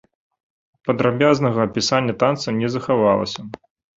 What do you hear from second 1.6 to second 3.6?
апісання танца не захавалася.